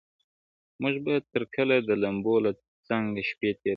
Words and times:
موږ 0.81 0.95
به 1.05 1.13
تر 1.33 1.43
کله 1.55 1.75
د 1.79 1.89
لمبو 2.03 2.35
له 2.45 2.51
څنګه 2.87 3.21
شپې 3.29 3.49
تېروو- 3.59 3.69